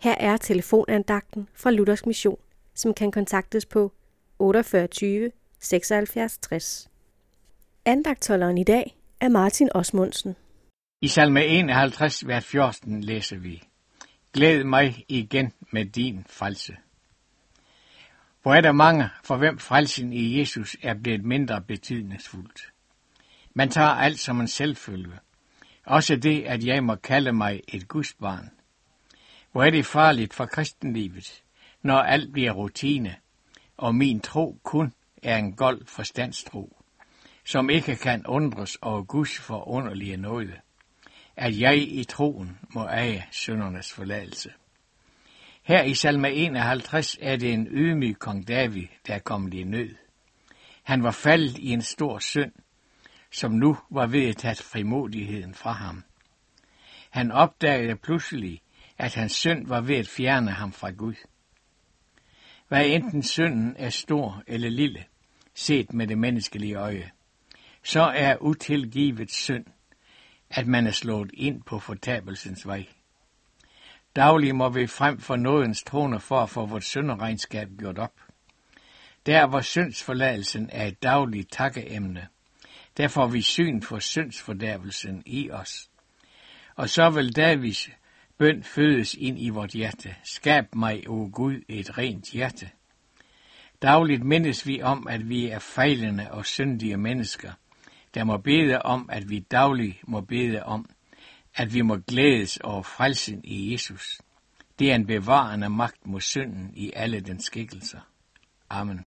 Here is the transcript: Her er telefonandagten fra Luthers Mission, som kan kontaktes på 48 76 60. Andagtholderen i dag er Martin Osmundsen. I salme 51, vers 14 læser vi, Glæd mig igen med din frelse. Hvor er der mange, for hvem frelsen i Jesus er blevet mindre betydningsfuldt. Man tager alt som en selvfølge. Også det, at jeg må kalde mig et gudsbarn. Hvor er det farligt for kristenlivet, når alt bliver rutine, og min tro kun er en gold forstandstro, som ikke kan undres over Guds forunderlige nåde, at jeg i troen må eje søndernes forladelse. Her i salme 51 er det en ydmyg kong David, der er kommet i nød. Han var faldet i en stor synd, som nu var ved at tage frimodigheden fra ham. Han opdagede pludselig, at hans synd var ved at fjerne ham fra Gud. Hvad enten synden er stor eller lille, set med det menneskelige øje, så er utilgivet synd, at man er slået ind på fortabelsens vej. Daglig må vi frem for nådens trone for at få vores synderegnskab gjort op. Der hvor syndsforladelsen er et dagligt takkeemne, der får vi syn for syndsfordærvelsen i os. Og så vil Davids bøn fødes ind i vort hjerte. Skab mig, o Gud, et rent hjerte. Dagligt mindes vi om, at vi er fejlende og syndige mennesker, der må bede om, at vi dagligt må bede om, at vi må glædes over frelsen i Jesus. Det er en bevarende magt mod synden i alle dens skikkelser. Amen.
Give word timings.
Her 0.00 0.14
er 0.20 0.36
telefonandagten 0.36 1.48
fra 1.54 1.70
Luthers 1.70 2.06
Mission, 2.06 2.38
som 2.74 2.94
kan 2.94 3.10
kontaktes 3.12 3.66
på 3.66 3.92
48 4.38 5.30
76 5.60 6.38
60. 6.38 6.88
Andagtholderen 7.84 8.58
i 8.58 8.64
dag 8.64 8.96
er 9.20 9.28
Martin 9.28 9.68
Osmundsen. 9.74 10.36
I 11.02 11.08
salme 11.08 11.46
51, 11.46 12.26
vers 12.26 12.44
14 12.44 13.00
læser 13.00 13.36
vi, 13.36 13.62
Glæd 14.32 14.64
mig 14.64 15.04
igen 15.08 15.52
med 15.72 15.84
din 15.84 16.24
frelse. 16.28 16.76
Hvor 18.42 18.54
er 18.54 18.60
der 18.60 18.72
mange, 18.72 19.08
for 19.24 19.36
hvem 19.36 19.58
frelsen 19.58 20.12
i 20.12 20.38
Jesus 20.38 20.76
er 20.82 20.94
blevet 20.94 21.24
mindre 21.24 21.60
betydningsfuldt. 21.60 22.72
Man 23.54 23.70
tager 23.70 23.88
alt 23.88 24.18
som 24.18 24.40
en 24.40 24.48
selvfølge. 24.48 25.18
Også 25.86 26.16
det, 26.16 26.42
at 26.42 26.64
jeg 26.64 26.84
må 26.84 26.94
kalde 26.94 27.32
mig 27.32 27.62
et 27.68 27.88
gudsbarn. 27.88 28.50
Hvor 29.52 29.62
er 29.62 29.70
det 29.70 29.86
farligt 29.86 30.34
for 30.34 30.46
kristenlivet, 30.46 31.42
når 31.82 31.98
alt 31.98 32.32
bliver 32.32 32.52
rutine, 32.52 33.16
og 33.76 33.94
min 33.94 34.20
tro 34.20 34.60
kun 34.62 34.92
er 35.22 35.36
en 35.36 35.56
gold 35.56 35.86
forstandstro, 35.86 36.82
som 37.44 37.70
ikke 37.70 37.96
kan 37.96 38.26
undres 38.26 38.76
over 38.76 39.02
Guds 39.02 39.38
forunderlige 39.38 40.16
nåde, 40.16 40.54
at 41.36 41.60
jeg 41.60 41.76
i 41.76 42.04
troen 42.04 42.58
må 42.74 42.84
eje 42.84 43.26
søndernes 43.30 43.92
forladelse. 43.92 44.50
Her 45.62 45.82
i 45.82 45.94
salme 45.94 46.32
51 46.32 47.18
er 47.20 47.36
det 47.36 47.52
en 47.52 47.68
ydmyg 47.70 48.18
kong 48.18 48.48
David, 48.48 48.86
der 49.06 49.14
er 49.14 49.18
kommet 49.18 49.54
i 49.54 49.64
nød. 49.64 49.94
Han 50.82 51.02
var 51.02 51.10
faldet 51.10 51.58
i 51.58 51.68
en 51.70 51.82
stor 51.82 52.18
synd, 52.18 52.52
som 53.30 53.52
nu 53.52 53.78
var 53.90 54.06
ved 54.06 54.28
at 54.28 54.36
tage 54.36 54.56
frimodigheden 54.56 55.54
fra 55.54 55.72
ham. 55.72 56.04
Han 57.10 57.30
opdagede 57.30 57.96
pludselig, 57.96 58.60
at 58.98 59.14
hans 59.14 59.32
synd 59.32 59.66
var 59.66 59.80
ved 59.80 59.96
at 59.96 60.08
fjerne 60.08 60.50
ham 60.50 60.72
fra 60.72 60.90
Gud. 60.90 61.14
Hvad 62.68 62.86
enten 62.86 63.22
synden 63.22 63.76
er 63.78 63.90
stor 63.90 64.42
eller 64.46 64.70
lille, 64.70 65.04
set 65.54 65.92
med 65.92 66.06
det 66.06 66.18
menneskelige 66.18 66.74
øje, 66.74 67.10
så 67.84 68.02
er 68.02 68.36
utilgivet 68.36 69.30
synd, 69.30 69.64
at 70.50 70.66
man 70.66 70.86
er 70.86 70.90
slået 70.90 71.30
ind 71.34 71.62
på 71.62 71.78
fortabelsens 71.78 72.66
vej. 72.66 72.86
Daglig 74.16 74.54
må 74.54 74.68
vi 74.68 74.86
frem 74.86 75.18
for 75.20 75.36
nådens 75.36 75.82
trone 75.82 76.20
for 76.20 76.40
at 76.40 76.50
få 76.50 76.66
vores 76.66 76.84
synderegnskab 76.84 77.68
gjort 77.78 77.98
op. 77.98 78.14
Der 79.26 79.46
hvor 79.46 79.60
syndsforladelsen 79.60 80.70
er 80.72 80.86
et 80.86 81.02
dagligt 81.02 81.52
takkeemne, 81.52 82.28
der 82.96 83.08
får 83.08 83.26
vi 83.26 83.42
syn 83.42 83.82
for 83.82 83.98
syndsfordærvelsen 83.98 85.22
i 85.26 85.50
os. 85.50 85.90
Og 86.76 86.88
så 86.88 87.10
vil 87.10 87.36
Davids 87.36 87.88
bøn 88.38 88.62
fødes 88.62 89.14
ind 89.14 89.38
i 89.42 89.48
vort 89.48 89.70
hjerte. 89.70 90.14
Skab 90.24 90.74
mig, 90.74 91.08
o 91.08 91.30
Gud, 91.32 91.62
et 91.68 91.98
rent 91.98 92.30
hjerte. 92.30 92.70
Dagligt 93.82 94.24
mindes 94.24 94.66
vi 94.66 94.82
om, 94.82 95.06
at 95.08 95.28
vi 95.28 95.48
er 95.48 95.58
fejlende 95.58 96.30
og 96.30 96.46
syndige 96.46 96.96
mennesker, 96.96 97.52
der 98.14 98.24
må 98.24 98.36
bede 98.36 98.82
om, 98.82 99.08
at 99.12 99.30
vi 99.30 99.38
dagligt 99.38 100.08
må 100.08 100.20
bede 100.20 100.62
om, 100.62 100.90
at 101.54 101.74
vi 101.74 101.82
må 101.82 101.96
glædes 101.96 102.56
over 102.56 102.82
frelsen 102.82 103.40
i 103.44 103.72
Jesus. 103.72 104.20
Det 104.78 104.90
er 104.90 104.94
en 104.94 105.06
bevarende 105.06 105.68
magt 105.68 106.06
mod 106.06 106.20
synden 106.20 106.72
i 106.74 106.92
alle 106.96 107.20
dens 107.20 107.44
skikkelser. 107.44 108.00
Amen. 108.70 109.04